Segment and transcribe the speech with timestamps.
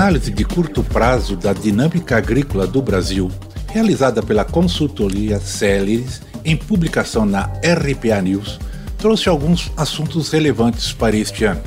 [0.00, 3.30] Análise de curto prazo da dinâmica agrícola do Brasil,
[3.68, 8.58] realizada pela consultoria Celeris em publicação na RPA News,
[8.96, 11.60] trouxe alguns assuntos relevantes para este ano: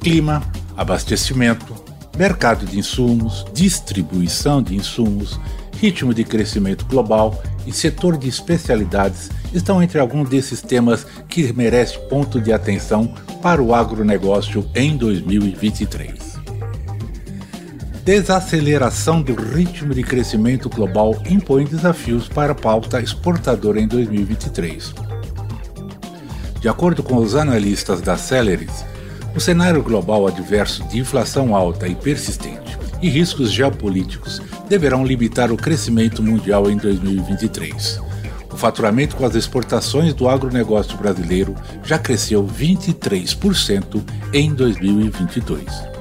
[0.00, 0.42] clima,
[0.76, 1.72] abastecimento,
[2.18, 5.38] mercado de insumos, distribuição de insumos,
[5.78, 12.00] ritmo de crescimento global e setor de especialidades estão entre alguns desses temas que merecem
[12.08, 13.06] ponto de atenção
[13.40, 16.29] para o agronegócio em 2023
[18.04, 24.94] desaceleração do ritmo de crescimento global impõe desafios para a pauta exportadora em 2023.
[26.60, 28.84] De acordo com os analistas da Celeris,
[29.34, 35.56] o cenário global adverso de inflação alta e persistente e riscos geopolíticos deverão limitar o
[35.56, 38.00] crescimento mundial em 2023.
[38.52, 45.99] O faturamento com as exportações do agronegócio brasileiro já cresceu 23% em 2022.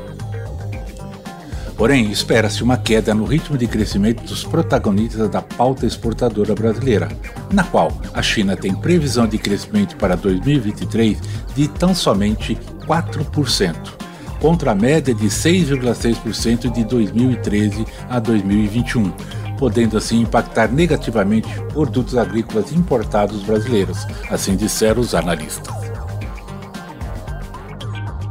[1.79, 7.07] Porém, espera-se uma queda no ritmo de crescimento dos protagonistas da pauta exportadora brasileira,
[7.53, 11.17] na qual a China tem previsão de crescimento para 2023
[11.55, 13.93] de tão somente 4%,
[14.41, 19.13] contra a média de 6,6% de 2013 a 2021,
[19.57, 25.78] podendo assim impactar negativamente produtos agrícolas importados brasileiros, assim disseram os analistas.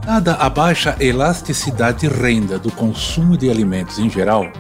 [0.09, 4.51] Dada a baixa elasticidade renda do consumo de alimentos em geral,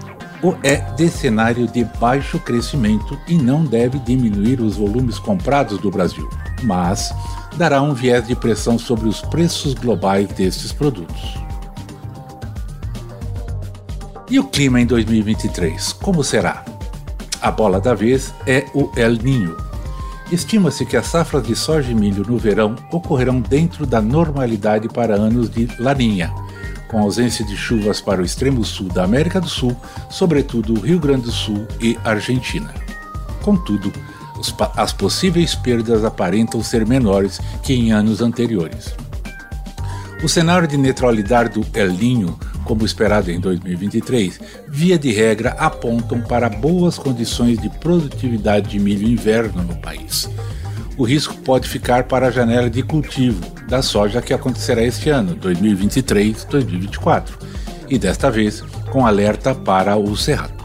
[0.42, 5.91] o é de cenário de baixo crescimento e não deve diminuir os volumes comprados do
[5.91, 6.28] Brasil,
[6.64, 7.14] mas
[7.56, 11.38] dará um viés de pressão sobre os preços globais destes produtos.
[14.31, 16.62] E o clima em 2023, como será?
[17.41, 19.56] A bola da vez é o El Ninho,
[20.30, 25.14] Estima-se que as safras de soja e milho no verão ocorrerão dentro da normalidade para
[25.14, 26.30] anos de laninha,
[26.88, 29.74] com ausência de chuvas para o extremo sul da América do Sul,
[30.10, 32.74] sobretudo o Rio Grande do Sul e Argentina.
[33.42, 33.90] Contudo,
[34.76, 38.94] as possíveis perdas aparentam ser menores que em anos anteriores.
[40.22, 46.20] O cenário de neutralidade do El Niño como esperado em 2023, via de regra apontam
[46.20, 50.28] para boas condições de produtividade de milho inverno no país.
[50.98, 55.34] O risco pode ficar para a janela de cultivo da soja que acontecerá este ano,
[55.36, 57.30] 2023-2024,
[57.88, 60.58] e desta vez com alerta para o cerrado.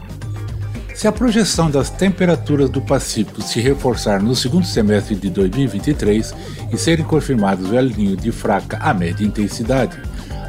[0.94, 6.34] Se a projeção das temperaturas do Pacífico se reforçar no segundo semestre de 2023
[6.70, 9.98] e serem confirmados o El Niño de fraca a média intensidade,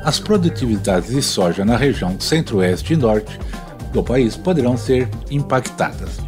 [0.05, 3.39] as produtividades de soja na região centro-oeste e norte
[3.91, 6.19] do país poderão ser impactadas.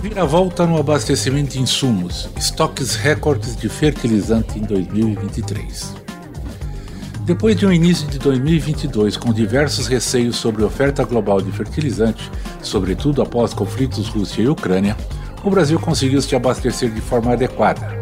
[0.00, 5.96] Vira-volta no abastecimento de insumos, estoques recordes de fertilizante em 2023.
[7.24, 12.30] Depois de um início de 2022 com diversos receios sobre oferta global de fertilizante,
[12.62, 14.96] sobretudo após conflitos Rússia e Ucrânia,
[15.42, 17.98] o Brasil conseguiu se abastecer de forma adequada.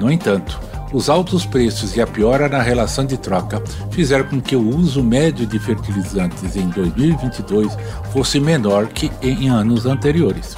[0.00, 0.58] No entanto,
[0.92, 5.02] os altos preços e a piora na relação de troca fizeram com que o uso
[5.02, 7.76] médio de fertilizantes em 2022
[8.12, 10.56] fosse menor que em anos anteriores.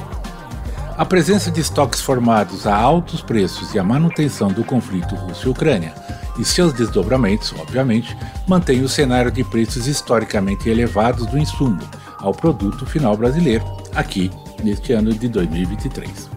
[0.97, 5.94] A presença de estoques formados a altos preços e a manutenção do conflito Rússia-Ucrânia
[6.38, 11.81] e seus desdobramentos, obviamente, mantém o cenário de preços historicamente elevados do insumo
[12.19, 13.64] ao produto final brasileiro,
[13.94, 14.31] aqui
[14.62, 16.29] neste ano de 2023.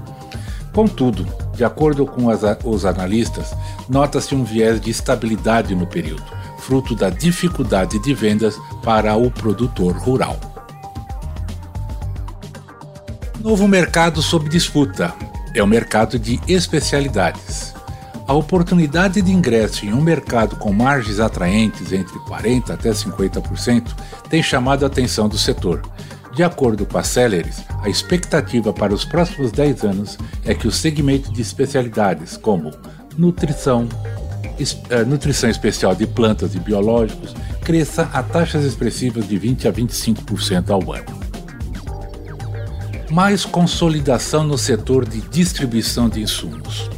[0.74, 3.54] Contudo, de acordo com as, os analistas,
[3.90, 6.24] nota-se um viés de estabilidade no período,
[6.60, 10.40] fruto da dificuldade de vendas para o produtor rural.
[13.40, 15.14] Novo mercado sob disputa
[15.56, 17.74] é o mercado de especialidades.
[18.28, 23.94] A oportunidade de ingresso em um mercado com margens atraentes entre 40% até 50%
[24.30, 25.82] tem chamado a atenção do setor,
[26.36, 30.72] de acordo com a Celeris, a expectativa para os próximos 10 anos é que o
[30.72, 32.72] segmento de especialidades como
[33.18, 33.88] nutrição,
[34.90, 40.70] eh, nutrição especial de plantas e biológicos cresça a taxas expressivas de 20 a 25%
[40.70, 41.22] ao ano.
[43.10, 46.90] Mais consolidação no setor de distribuição de insumos.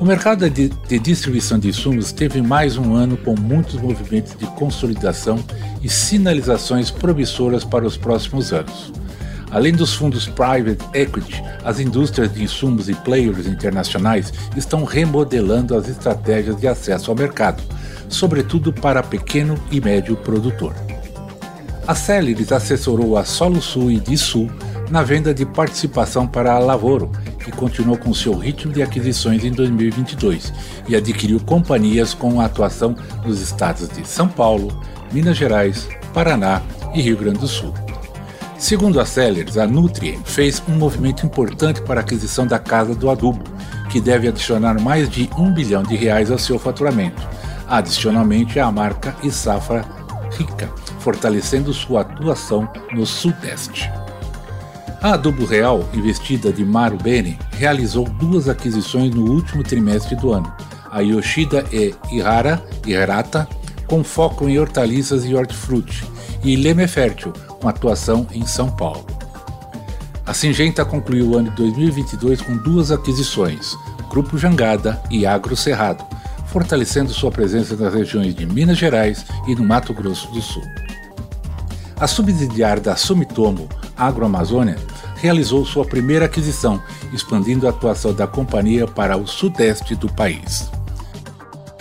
[0.00, 4.46] O mercado de, de, distribuição de insumos teve mais um ano com muitos movimentos de
[4.52, 5.42] consolidação
[5.82, 8.92] e sinalizações promissoras para os próximos anos.
[9.50, 15.88] Além dos fundos private equity, as indústrias de insumos e players internacionais estão remodelando as
[15.88, 17.60] estratégias de acesso ao mercado,
[18.08, 20.76] sobretudo para pequeno e médio produtor.
[21.88, 24.48] A Celeris assessorou a Solo Sul e Disul
[24.90, 27.10] na venda de participação para a Lavoro,
[27.44, 30.52] que continuou com seu ritmo de aquisições em 2022
[30.88, 34.80] e adquiriu companhias com atuação nos estados de São Paulo,
[35.12, 36.62] Minas Gerais, Paraná
[36.94, 37.72] e Rio Grande do Sul.
[38.58, 43.08] Segundo a Sellers, a Nutrien fez um movimento importante para a aquisição da Casa do
[43.08, 43.44] Adubo,
[43.88, 47.26] que deve adicionar mais de um bilhão de reais ao seu faturamento.
[47.68, 49.84] Adicionalmente, a marca e safra
[50.36, 50.68] rica,
[50.98, 53.90] fortalecendo sua atuação no Sudeste.
[55.00, 60.52] A Adubo Real, investida de Maru Bene, realizou duas aquisições no último trimestre do ano,
[60.90, 63.48] a Yoshida e Ihara Hirata,
[63.86, 66.04] com foco em hortaliças e hortifruti,
[66.42, 69.06] e Leme Fértil, com atuação em São Paulo.
[70.26, 73.76] A Singenta concluiu o ano de 2022 com duas aquisições,
[74.10, 76.04] Grupo Jangada e Agro Cerrado,
[76.46, 80.64] fortalecendo sua presença nas regiões de Minas Gerais e no Mato Grosso do Sul.
[82.00, 84.76] A subsidiária da Sumitomo, Agroamazônia,
[85.16, 86.80] realizou sua primeira aquisição,
[87.12, 90.70] expandindo a atuação da companhia para o sudeste do país.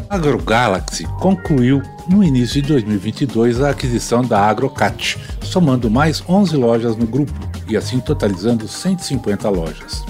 [0.10, 6.96] A AgroGalaxy concluiu no início de 2022 a aquisição da AgroCat, somando mais 11 lojas
[6.96, 7.34] no grupo
[7.68, 10.04] e assim totalizando 150 lojas.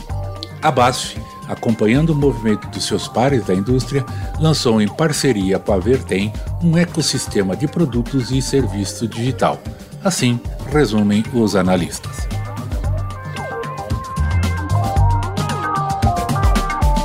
[0.62, 1.20] A BASF,
[1.50, 4.06] acompanhando o movimento dos seus pares da indústria,
[4.40, 6.32] lançou em parceria com a Vertem
[6.64, 9.60] um ecossistema de produtos e serviços digital.
[10.04, 10.40] Assim,
[10.72, 12.28] resumem os analistas.